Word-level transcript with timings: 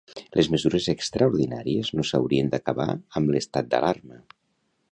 Les 0.37 0.47
mesures 0.53 0.85
extraordinàries 0.93 1.91
no 1.99 2.05
s'haurien 2.11 2.49
d'acabar 2.55 2.89
amb 3.21 3.35
l'estat 3.35 3.69
d'alarma. 3.75 4.19